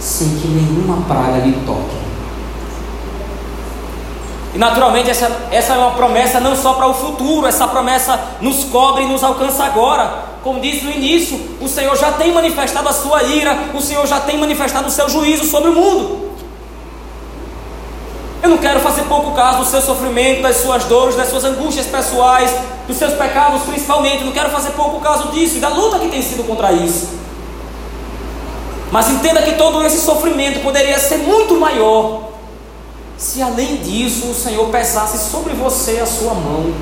[0.00, 1.96] sem que nenhuma praga lhe toque.
[4.54, 8.64] E naturalmente essa, essa é uma promessa não só para o futuro, essa promessa nos
[8.64, 10.24] cobre e nos alcança agora.
[10.42, 14.20] Como disse no início, o Senhor já tem manifestado a sua ira, o Senhor já
[14.20, 16.27] tem manifestado o seu juízo sobre o mundo.
[18.42, 21.86] Eu não quero fazer pouco caso do seu sofrimento, das suas dores, das suas angústias
[21.86, 22.50] pessoais,
[22.86, 24.20] dos seus pecados principalmente.
[24.20, 27.08] Eu não quero fazer pouco caso disso e da luta que tem sido contra isso.
[28.90, 32.28] Mas entenda que todo esse sofrimento poderia ser muito maior
[33.18, 36.72] se além disso o Senhor pesasse sobre você a sua mão.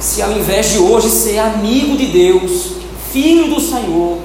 [0.00, 2.72] Se ao invés de hoje ser amigo de Deus,
[3.12, 4.18] filho do Senhor,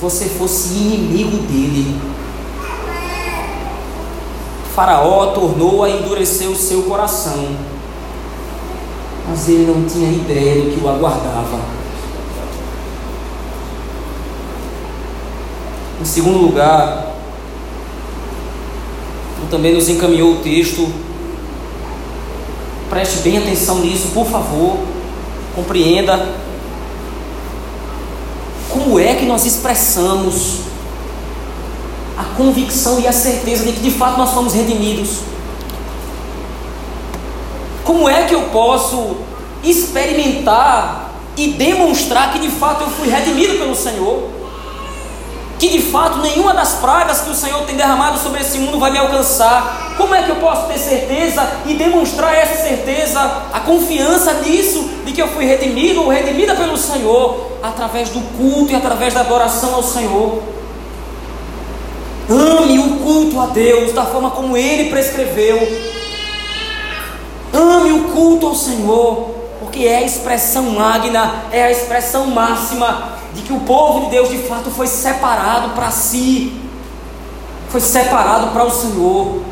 [0.00, 2.00] você fosse inimigo dele.
[4.80, 7.54] Faraó tornou a endurecer o seu coração,
[9.28, 11.60] mas ele não tinha ideia do que o aguardava.
[16.00, 17.12] Em segundo lugar,
[19.50, 20.90] também nos encaminhou o texto.
[22.88, 24.78] Preste bem atenção nisso, por favor.
[25.54, 26.26] Compreenda.
[28.70, 30.69] Como é que nós expressamos
[32.20, 35.20] a convicção e a certeza de que de fato nós fomos redimidos?
[37.82, 39.16] Como é que eu posso
[39.64, 44.40] experimentar e demonstrar que de fato eu fui redimido pelo Senhor?
[45.58, 48.90] que de fato nenhuma das pragas que o Senhor tem derramado sobre esse mundo vai
[48.90, 49.92] me alcançar.
[49.98, 53.20] Como é que eu posso ter certeza e demonstrar essa certeza,
[53.52, 58.72] a confiança nisso, de que eu fui redimido ou redimida pelo Senhor, através do culto
[58.72, 60.59] e através da adoração ao Senhor?
[62.30, 65.58] Ame o culto a Deus da forma como Ele prescreveu.
[67.52, 73.42] Ame o culto ao Senhor, porque é a expressão magna, é a expressão máxima de
[73.42, 76.52] que o povo de Deus de fato foi separado para si,
[77.68, 79.42] foi separado para o Senhor.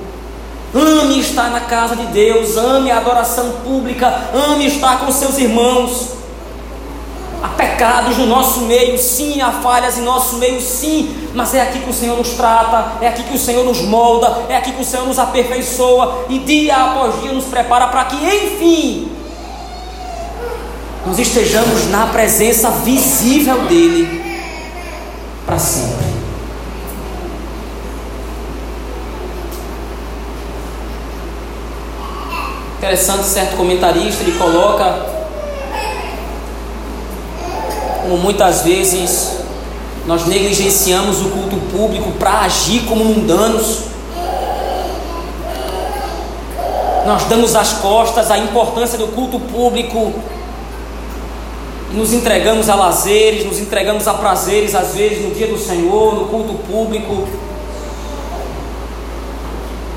[0.72, 6.17] Ame estar na casa de Deus, ame a adoração pública, ame estar com seus irmãos.
[7.42, 11.78] Há pecados no nosso meio, sim, há falhas em nosso meio, sim, mas é aqui
[11.78, 14.82] que o Senhor nos trata, é aqui que o Senhor nos molda, é aqui que
[14.82, 19.12] o Senhor nos aperfeiçoa e dia após dia nos prepara para que, enfim,
[21.06, 24.20] nós estejamos na presença visível dEle
[25.46, 26.08] para sempre.
[32.78, 35.07] Interessante, certo comentarista ele coloca
[38.08, 39.36] como muitas vezes
[40.06, 43.80] nós negligenciamos o culto público para agir como mundanos.
[47.04, 50.14] Nós damos as costas à importância do culto público
[51.92, 56.28] nos entregamos a lazeres, nos entregamos a prazeres, às vezes no dia do Senhor, no
[56.28, 57.26] culto público.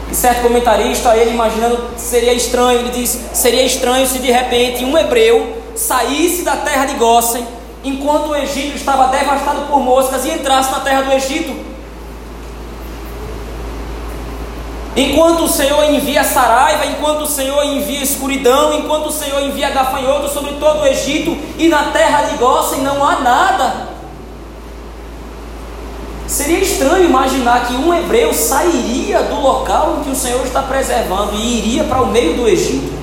[0.09, 4.97] E certo comentarista, ele imaginando seria estranho, ele diz: seria estranho se de repente um
[4.97, 7.45] hebreu saísse da terra de Gósen,
[7.83, 11.71] enquanto o Egito estava devastado por moscas, e entrasse na terra do Egito.
[14.95, 20.27] Enquanto o Senhor envia saraiva, enquanto o Senhor envia escuridão, enquanto o Senhor envia gafanhoto
[20.27, 23.89] sobre todo o Egito e na terra de Gósen não há nada.
[26.27, 31.35] Seria estranho imaginar que um hebreu sairia do local em que o Senhor está preservando
[31.35, 33.00] e iria para o meio do Egito.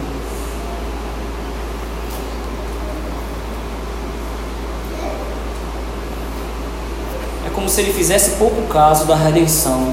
[7.68, 9.92] Como se ele fizesse pouco caso da redenção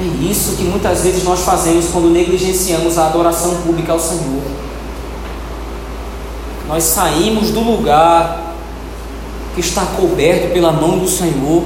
[0.00, 4.42] é isso que muitas vezes nós fazemos quando negligenciamos a adoração pública ao Senhor.
[6.68, 8.54] Nós saímos do lugar
[9.54, 11.64] que está coberto pela mão do Senhor.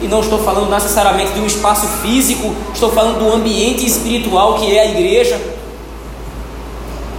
[0.00, 4.72] E não estou falando necessariamente de um espaço físico, estou falando do ambiente espiritual que
[4.72, 5.40] é a igreja.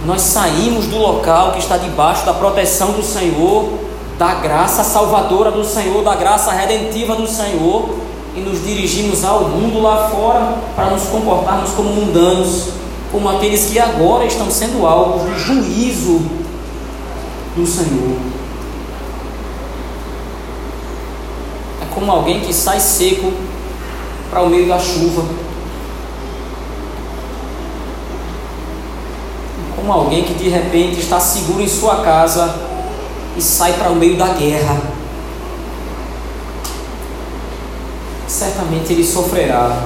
[0.06, 3.85] Nós saímos do local que está debaixo da proteção do Senhor,
[4.18, 7.96] da graça salvadora do Senhor, da graça redentiva do Senhor
[8.34, 12.68] e nos dirigimos ao mundo lá fora para nos comportarmos como mundanos,
[13.12, 16.22] como aqueles que agora estão sendo alvos do juízo
[17.54, 18.18] do Senhor.
[21.82, 23.32] É como alguém que sai seco
[24.30, 25.24] para o meio da chuva.
[29.60, 32.75] É como alguém que de repente está seguro em sua casa
[33.36, 34.96] e sai para o meio da guerra.
[38.36, 39.82] certamente ele sofrerá,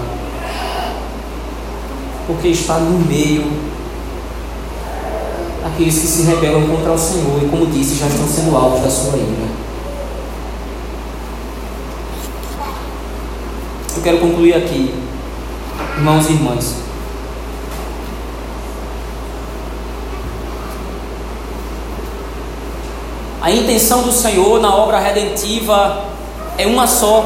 [2.27, 3.51] porque está no meio
[5.63, 8.91] daqueles que se rebelam contra o Senhor e, como disse, já estão sendo alvos da
[8.91, 9.51] sua ira.
[13.97, 14.95] Eu quero concluir aqui,
[15.97, 16.90] irmãos e irmãs.
[23.41, 26.05] A intenção do Senhor na obra redentiva
[26.59, 27.25] é uma só,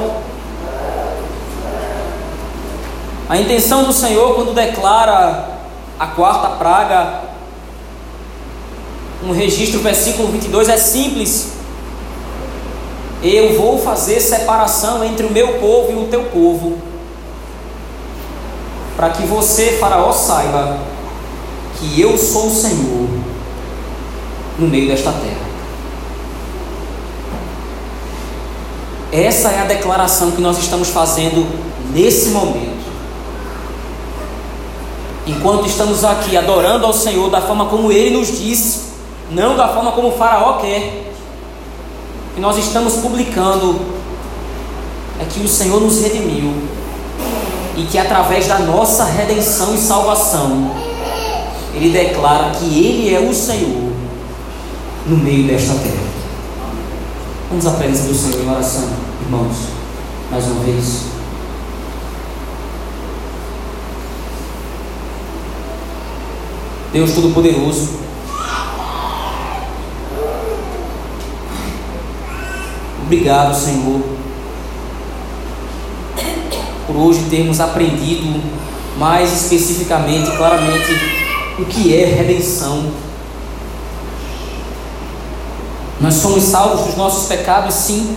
[3.26, 5.48] A intenção do Senhor, quando declara
[5.98, 7.22] a quarta praga,
[9.24, 11.52] um registro, versículo 22, é simples.
[13.22, 16.76] Eu vou fazer separação entre o meu povo e o teu povo,
[18.94, 20.78] para que você, Faraó, saiba
[21.78, 23.08] que eu sou o Senhor
[24.58, 25.43] no meio desta terra.
[29.14, 31.46] Essa é a declaração que nós estamos fazendo
[31.92, 32.82] nesse momento.
[35.24, 38.80] Enquanto estamos aqui adorando ao Senhor da forma como Ele nos disse,
[39.30, 41.12] não da forma como o Faraó quer,
[42.36, 43.80] e nós estamos publicando
[45.20, 46.52] é que o Senhor nos redimiu
[47.76, 50.72] e que através da nossa redenção e salvação,
[51.72, 53.92] Ele declara que Ele é o Senhor
[55.06, 56.23] no meio desta terra.
[57.54, 58.82] Vamos à presença do Senhor em oração,
[59.22, 59.56] irmãos,
[60.28, 61.02] mais uma vez.
[66.92, 67.90] Deus Todo-Poderoso,
[73.04, 74.00] obrigado, Senhor,
[76.88, 78.42] por hoje termos aprendido
[78.98, 80.92] mais especificamente, claramente,
[81.60, 82.90] o que é redenção
[86.04, 88.14] nós somos salvos dos nossos pecados, sim.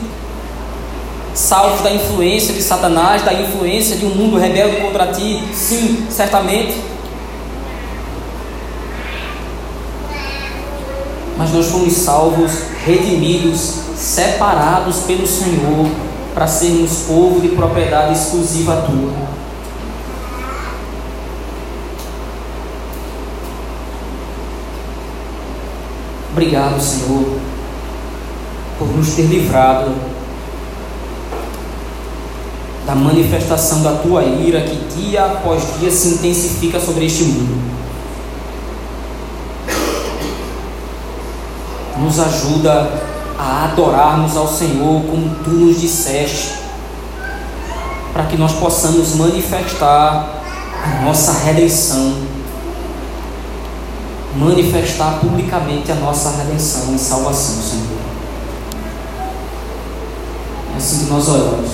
[1.33, 6.81] Salvos da influência de Satanás, da influência de um mundo rebelde contra ti, sim, certamente.
[11.37, 12.51] Mas nós fomos salvos,
[12.85, 15.89] redimidos, separados pelo Senhor
[16.33, 19.13] para sermos povo de propriedade exclusiva tua.
[26.33, 27.46] Obrigado, Senhor
[28.77, 29.91] por nos ter livrado
[32.87, 37.77] da manifestação da tua ira que dia após dia se intensifica sobre este mundo.
[41.99, 42.89] Nos ajuda
[43.37, 46.59] a adorarmos ao Senhor como tu nos disseste,
[48.13, 50.41] para que nós possamos manifestar
[50.83, 52.13] a nossa redenção,
[54.35, 58.06] manifestar publicamente a nossa redenção e salvação, Senhor.
[60.87, 61.69] Assim que nós oramos.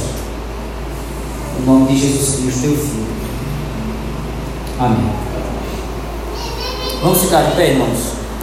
[1.60, 3.06] Em nome de Jesus Cristo, teu Filho.
[4.80, 5.14] Amém.
[7.00, 8.13] Vamos ficar de pé, irmãos.